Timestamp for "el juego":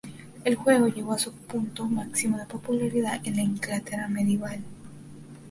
0.45-0.87